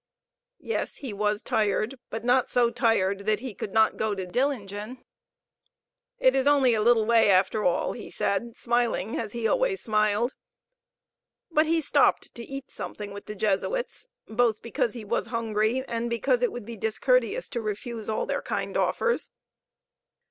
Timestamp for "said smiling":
8.09-9.15